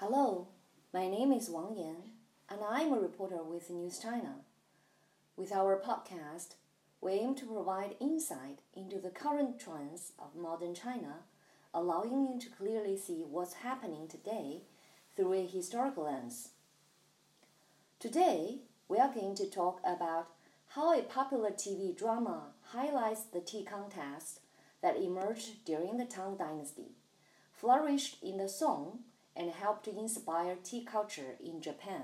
[0.00, 0.46] Hello,
[0.94, 1.96] my name is Wang Yan,
[2.48, 4.36] and I'm a reporter with News China.
[5.36, 6.54] With our podcast,
[7.00, 11.24] we aim to provide insight into the current trends of modern China,
[11.74, 14.60] allowing you to clearly see what's happening today
[15.16, 16.50] through a historical lens.
[17.98, 20.28] Today, we are going to talk about
[20.68, 24.42] how a popular TV drama highlights the tea contest
[24.80, 26.92] that emerged during the Tang Dynasty,
[27.52, 29.00] flourished in the Song,
[29.38, 32.02] and helped to inspire tea culture in Japan.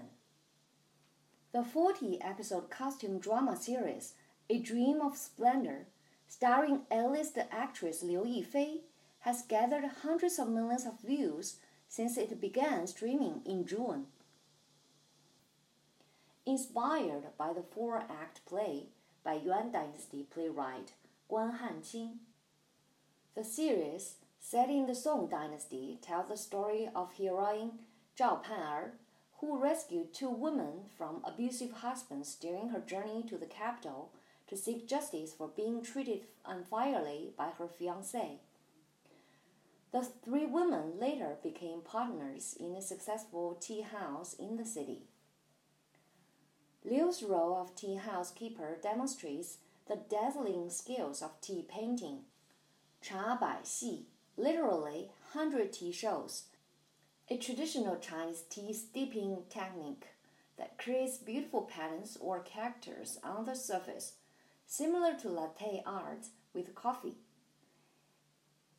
[1.53, 4.15] The 40 episode costume drama series,
[4.49, 5.87] A Dream of Splendor,
[6.29, 8.79] starring A-list actress Liu Yifei,
[9.21, 11.57] has gathered hundreds of millions of views
[11.89, 14.07] since it began streaming in June.
[16.47, 18.89] Inspired by the four act play
[19.25, 20.93] by Yuan Dynasty playwright
[21.31, 22.17] Guan Hanqing,
[23.35, 24.17] the series,
[24.47, 27.79] set in the Song Dynasty, tells the story of heroine
[28.15, 28.91] Zhao Pan'er,
[29.41, 34.13] who rescued two women from abusive husbands during her journey to the capital
[34.47, 38.37] to seek justice for being treated unfairly by her fiancé.
[39.93, 45.05] The three women later became partners in a successful tea house in the city.
[46.85, 49.57] Liu's role of tea housekeeper demonstrates
[49.89, 52.25] the dazzling skills of tea painting.
[53.01, 56.45] Cha Bai Xi, literally hundred tea shows,
[57.31, 60.07] a traditional Chinese tea steeping technique
[60.59, 64.15] that creates beautiful patterns or characters on the surface,
[64.67, 67.17] similar to latte art with coffee.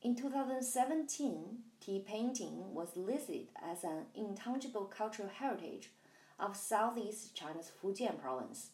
[0.01, 5.89] In 2017, tea painting was listed as an intangible cultural heritage
[6.39, 8.69] of Southeast China's Fujian province.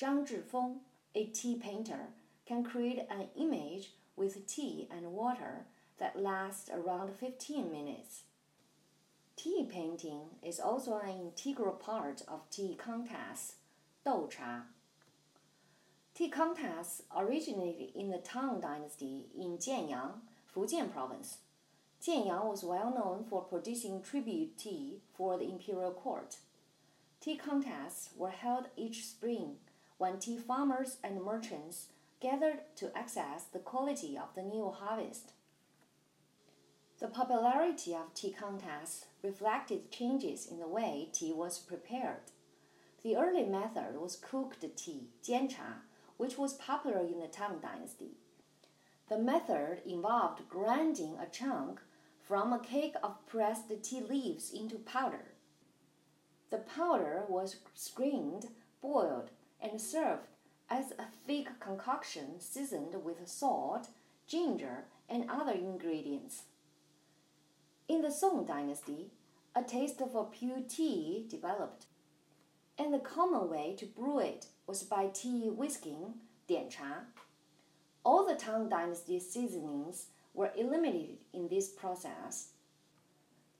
[0.00, 0.78] Zhang Zhifeng,
[1.14, 2.08] a tea painter,
[2.46, 3.90] can create an image
[4.22, 5.66] with tea and water
[5.98, 8.22] that lasts around 15 minutes.
[9.34, 13.56] Tea painting is also an integral part of tea contests,
[14.04, 14.62] Dou Cha.
[16.14, 20.20] Tea contests originated in the Tang Dynasty in Jianyang,
[20.54, 21.38] Fujian province.
[22.00, 26.36] Jianyang was well known for producing tribute tea for the imperial court.
[27.20, 29.56] Tea contests were held each spring
[29.98, 31.88] when tea farmers and merchants
[32.22, 35.32] gathered to assess the quality of the new harvest.
[37.00, 42.30] The popularity of tea contests reflected changes in the way tea was prepared.
[43.02, 45.80] The early method was cooked tea, jiancha,
[46.16, 48.12] which was popular in the Tang Dynasty.
[49.08, 51.80] The method involved grinding a chunk
[52.22, 55.34] from a cake of pressed tea leaves into powder.
[56.50, 58.46] The powder was screened,
[58.80, 59.30] boiled,
[59.60, 60.28] and served
[60.72, 63.88] as a thick concoction seasoned with salt,
[64.26, 66.44] ginger, and other ingredients.
[67.88, 69.10] In the Song dynasty,
[69.54, 71.84] a taste for pure tea developed,
[72.78, 76.14] and the common way to brew it was by tea whisking,
[76.48, 77.04] 点茶.
[78.02, 82.52] All the Tang dynasty seasonings were eliminated in this process.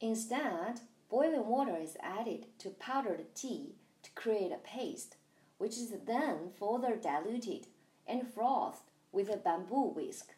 [0.00, 0.80] Instead,
[1.10, 5.16] boiling water is added to powdered tea to create a paste,
[5.62, 7.68] which is then further diluted
[8.04, 10.34] and frothed with a bamboo whisk.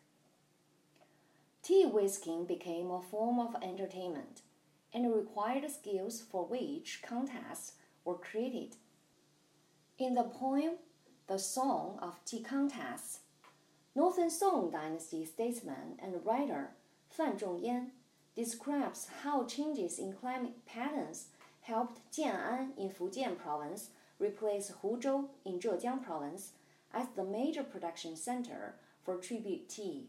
[1.63, 4.43] Tea whisking became a form of entertainment
[4.93, 7.73] and required skills for which contests
[8.05, 8.77] were created.
[9.99, 10.73] In the poem
[11.27, 13.21] The Song of Tea Contests,
[13.97, 16.73] Northern Song Dynasty statesman and writer
[17.09, 17.87] Fan Zhongyan
[18.37, 21.29] describes how changes in climate patterns
[21.63, 23.89] helped Jian'an in Fujian province
[24.19, 26.53] replace Huzhou in Zhejiang province
[26.93, 30.09] as the major production center for tribute tea.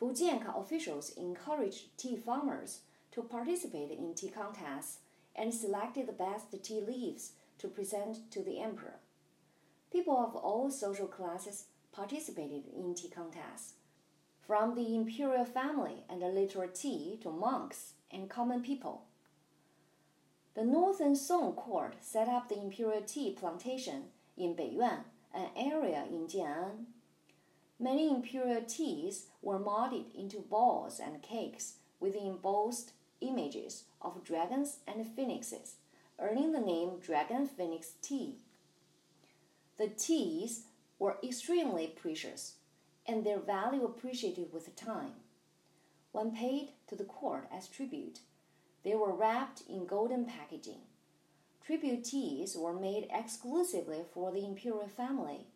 [0.00, 2.80] Fujian officials encouraged tea farmers
[3.12, 4.98] to participate in tea contests
[5.34, 9.00] and selected the best tea leaves to present to the emperor.
[9.92, 13.74] People of all social classes participated in tea contests,
[14.46, 19.07] from the imperial family and literati to monks and common people.
[20.58, 24.06] The Northern Song court set up the imperial tea plantation
[24.36, 26.86] in Beiyuan, an area in Jian'an.
[27.78, 32.90] Many imperial teas were molded into balls and cakes with embossed
[33.20, 35.76] images of dragons and phoenixes,
[36.18, 38.38] earning the name Dragon Phoenix Tea.
[39.76, 40.64] The teas
[40.98, 42.54] were extremely precious,
[43.06, 45.12] and their value appreciated with time.
[46.10, 48.18] When paid to the court as tribute,
[48.84, 50.82] they were wrapped in golden packaging.
[51.64, 55.46] Tribute teas were made exclusively for the imperial family.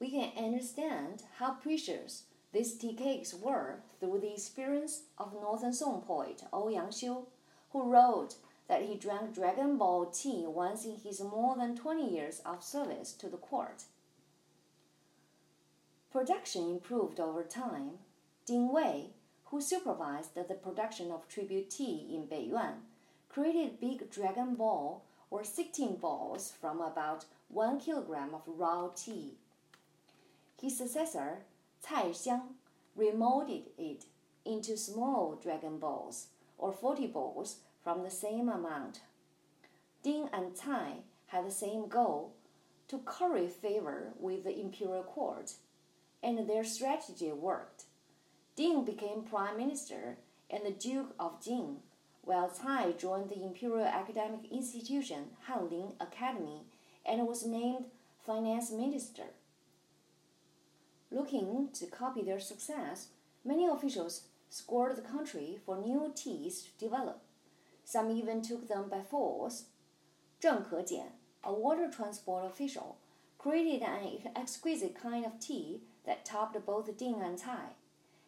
[0.00, 2.24] We can understand how precious
[2.54, 7.26] These tea cakes were through the experience of Northern Song poet Ouyang Xiu,
[7.70, 8.36] who wrote
[8.68, 13.12] that he drank Dragon Ball tea once in his more than 20 years of service
[13.14, 13.82] to the court.
[16.12, 17.98] Production improved over time.
[18.46, 19.13] Ding Wei,
[19.54, 22.74] who supervised the production of tribute tea in Beiyuan,
[23.28, 29.34] created big dragon ball or 16 balls from about 1 kilogram of raw tea.
[30.60, 31.44] His successor,
[31.86, 32.54] Cai Xiang,
[32.96, 34.06] remolded it
[34.44, 36.26] into small dragon balls
[36.58, 39.02] or 40 balls from the same amount.
[40.02, 40.94] Ding and Cai
[41.28, 42.32] had the same goal
[42.88, 45.52] to curry favor with the imperial court
[46.24, 47.84] and their strategy worked.
[48.56, 50.16] Ding became prime minister
[50.48, 51.78] and the Duke of Jin,
[52.22, 56.62] while Cai joined the imperial academic institution Hanlin Academy
[57.04, 57.86] and was named
[58.24, 59.24] finance minister.
[61.10, 63.08] Looking to copy their success,
[63.44, 67.22] many officials scoured the country for new teas to develop.
[67.84, 69.64] Some even took them by force.
[70.40, 71.10] Zheng Kejian,
[71.42, 72.98] a water transport official,
[73.36, 77.74] created an exquisite kind of tea that topped both Ding and Cai.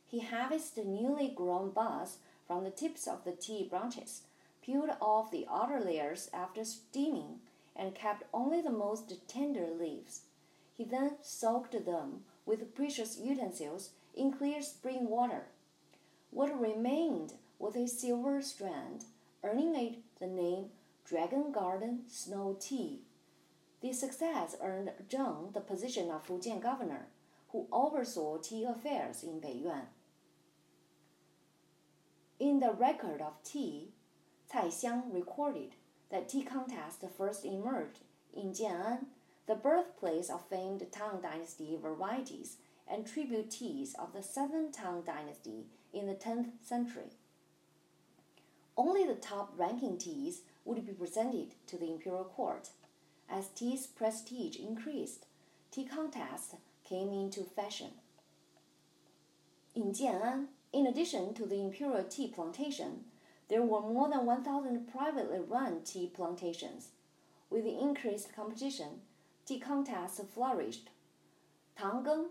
[0.09, 4.23] He harvested newly grown buds from the tips of the tea branches,
[4.63, 7.41] peeled off the outer layers after steaming,
[7.75, 10.23] and kept only the most tender leaves.
[10.77, 15.47] He then soaked them with precious utensils in clear spring water.
[16.31, 19.05] What remained was a silver strand,
[19.43, 20.71] earning it the name
[21.05, 23.01] Dragon Garden Snow Tea.
[23.81, 27.07] The success earned Zheng the position of Fujian governor
[27.53, 29.87] who oversaw tea affairs in Beiyuan.
[32.39, 33.93] In the record of tea,
[34.53, 35.75] Cai Xiang recorded
[36.11, 38.01] that tea contest first emerged
[38.35, 39.07] in Jian'an,
[39.47, 45.65] the birthplace of famed Tang Dynasty varieties and tribute teas of the Southern Tang Dynasty
[45.95, 47.11] in the 10th century.
[48.77, 52.69] Only the top ranking teas would be presented to the imperial court.
[53.31, 55.25] As tea's prestige increased,
[55.71, 56.55] tea contests
[56.85, 57.93] came into fashion.
[59.75, 63.05] In Jian'an, in addition to the imperial tea plantation,
[63.49, 66.89] there were more than 1,000 privately run tea plantations.
[67.49, 69.01] With the increased competition,
[69.47, 70.91] tea contests flourished.
[71.79, 72.27] Tang Geng,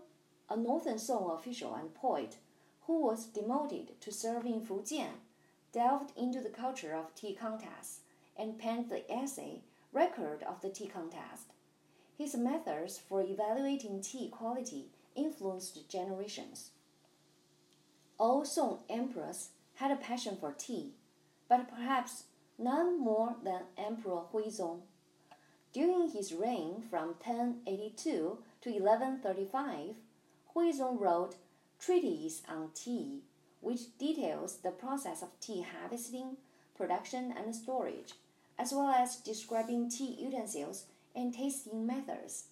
[0.48, 2.36] a Northern Song official and poet
[2.86, 5.18] who was demoted to serve in Fujian,
[5.72, 8.02] delved into the culture of tea contests
[8.38, 9.62] and penned the essay
[9.92, 11.52] Record of the Tea Contest.
[12.16, 14.84] His methods for evaluating tea quality
[15.16, 16.70] influenced generations.
[18.18, 20.94] All Song emperors had a passion for tea,
[21.48, 22.24] but perhaps
[22.58, 24.80] none more than Emperor Huizong.
[25.72, 29.96] During his reign from 1082 to 1135,
[30.54, 31.36] Huizong wrote
[31.78, 33.20] Treatise on Tea,
[33.60, 36.38] which details the process of tea harvesting,
[36.74, 38.14] production, and storage,
[38.58, 42.44] as well as describing tea utensils and tasting methods.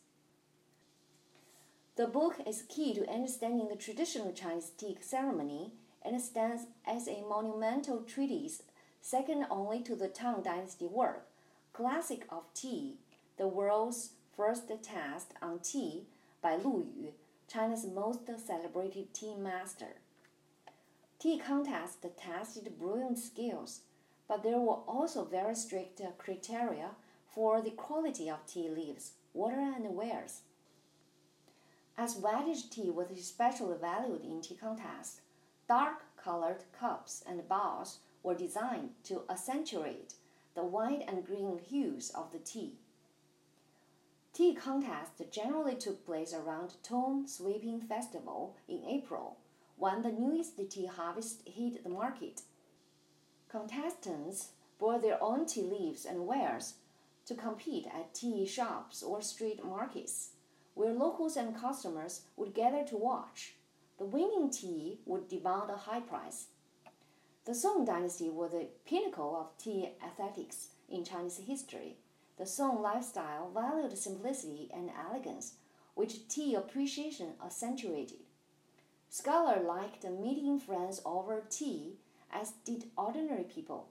[1.96, 5.70] The book is key to understanding the traditional Chinese tea ceremony
[6.02, 8.64] and stands as a monumental treatise
[9.00, 11.28] second only to the Tang Dynasty work,
[11.72, 12.96] Classic of Tea,
[13.36, 16.06] the world's first test on tea
[16.42, 17.12] by Lu Yu,
[17.46, 19.98] China's most celebrated tea master.
[21.20, 23.82] Tea contests tested brewing skills,
[24.26, 26.90] but there were also very strict criteria
[27.32, 30.40] for the quality of tea leaves, water, and wares.
[31.96, 35.20] As whitish tea was especially valued in tea contests,
[35.68, 40.14] dark colored cups and bowls were designed to accentuate
[40.54, 42.72] the white and green hues of the tea.
[44.32, 49.36] Tea contests generally took place around Tomb Sweeping Festival in April,
[49.76, 52.42] when the newest tea harvest hit the market.
[53.48, 56.74] Contestants brought their own tea leaves and wares
[57.26, 60.30] to compete at tea shops or street markets,
[60.74, 63.54] where locals and customers would gather to watch.
[63.98, 66.46] The winning tea would demand a high price.
[67.44, 71.96] The Song dynasty was the pinnacle of tea aesthetics in Chinese history.
[72.38, 75.54] The Song lifestyle valued simplicity and elegance,
[75.94, 78.18] which tea appreciation accentuated.
[79.08, 81.98] Scholars liked meeting friends over tea
[82.32, 83.88] as did ordinary people.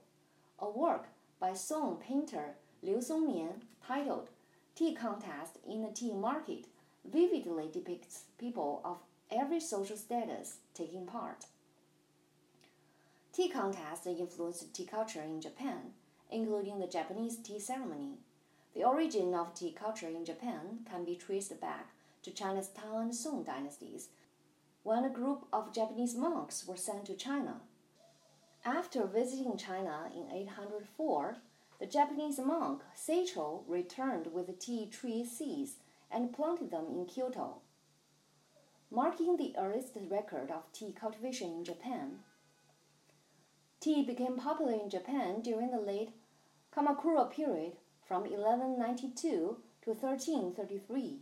[0.59, 1.07] A work
[1.39, 4.29] by Song painter Liu Songnian, titled
[4.75, 6.65] Tea Contest in the Tea Market,
[7.05, 8.97] vividly depicts people of
[9.31, 11.45] every social status taking part.
[13.33, 15.93] Tea contests influenced tea culture in Japan,
[16.31, 18.19] including the Japanese tea ceremony.
[18.75, 21.89] The origin of tea culture in Japan can be traced back
[22.23, 24.09] to China's Tang and Song dynasties,
[24.83, 27.61] when a group of Japanese monks were sent to China.
[28.65, 31.37] After visiting China in 804,
[31.79, 35.77] the Japanese monk Saicho returned with tea tree seeds
[36.13, 37.61] and planted them in Kyoto,
[38.91, 42.19] marking the earliest record of tea cultivation in Japan.
[43.79, 46.11] Tea became popular in Japan during the late
[46.75, 47.73] Kamakura period
[48.07, 51.19] from 1192 to 1333,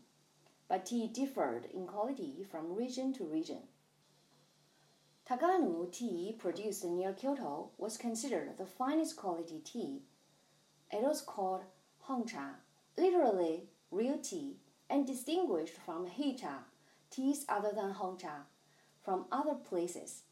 [0.67, 3.63] but tea differed in quality from region to region.
[5.27, 10.01] Toganoo tea produced near Kyoto was considered the finest quality tea.
[10.91, 11.63] It was called
[12.07, 12.55] Hongcha,
[12.97, 14.57] literally real tea,
[14.91, 16.65] and distinguished from Heicha,
[17.09, 18.45] teas other than Hongcha,
[19.03, 20.23] from other places.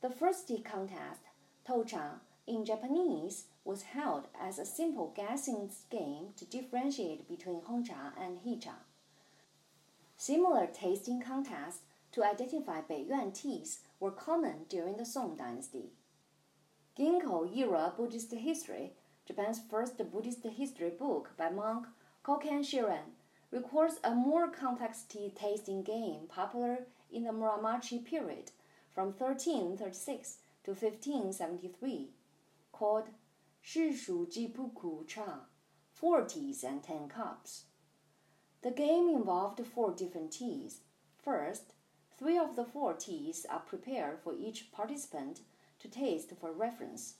[0.00, 1.20] The first tea contest,
[1.68, 8.38] Tocha, in Japanese, was held as a simple guessing game to differentiate between Hongcha and
[8.38, 8.76] Heicha.
[10.16, 15.90] Similar tasting contests to identify Beiyuan teas were common during the Song dynasty.
[16.98, 18.92] Genko era Buddhist history,
[19.26, 21.86] Japan's first Buddhist history book by monk
[22.24, 23.14] Kokan Shiren,
[23.50, 28.50] records a more complex tea tasting game popular in the Muromachi period
[28.94, 32.10] from 1336 to 1573,
[32.72, 33.08] called
[33.64, 35.40] Shishu Jipuku Cha,
[35.92, 37.64] four teas and ten cups.
[38.62, 40.80] The game involved four different teas.
[41.22, 41.72] First,
[42.18, 45.42] Three of the four teas are prepared for each participant
[45.78, 47.14] to taste for reference.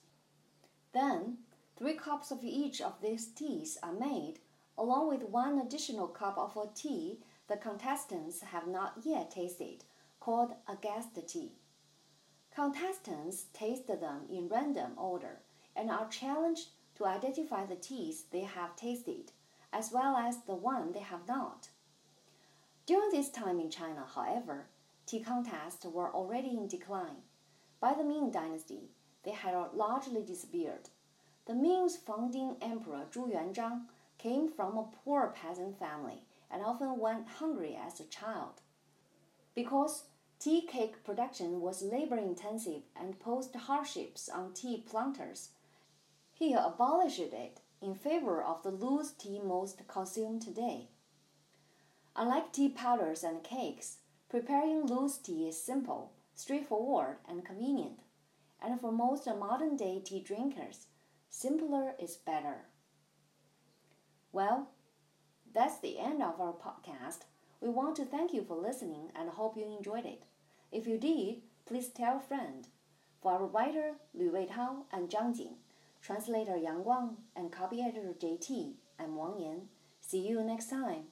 [0.92, 1.38] Then,
[1.76, 4.40] three cups of each of these teas are made,
[4.78, 7.18] along with one additional cup of tea
[7.48, 9.84] the contestants have not yet tasted,
[10.20, 11.52] called a guest tea.
[12.54, 15.40] Contestants taste them in random order
[15.74, 19.32] and are challenged to identify the teas they have tasted,
[19.72, 21.68] as well as the one they have not.
[22.86, 24.66] During this time in China, however,
[25.06, 27.22] tea contests were already in decline.
[27.80, 28.90] By the Ming Dynasty,
[29.24, 30.88] they had largely disappeared.
[31.46, 33.82] The Ming's founding emperor Zhu Yuanzhang
[34.18, 38.60] came from a poor peasant family and often went hungry as a child.
[39.54, 40.04] Because
[40.38, 45.50] tea cake production was labor intensive and posed hardships on tea planters,
[46.34, 50.88] he abolished it in favor of the loose tea most consumed today.
[52.16, 53.98] Unlike tea powders and cakes,
[54.28, 58.00] Preparing loose tea is simple, straightforward, and convenient.
[58.60, 60.88] And for most modern day tea drinkers,
[61.30, 62.66] simpler is better.
[64.38, 64.68] Well,
[65.52, 67.22] that's the end of our podcast.
[67.60, 70.22] We want to thank you for listening and hope you enjoyed it.
[70.70, 72.68] If you did, please tell a friend.
[73.20, 75.56] For our writer Lu Weitao and Zhang Jing,
[76.00, 79.62] translator Yang Guang, and copy editor JT, I'm Wang Yan.
[80.00, 81.06] See you next time.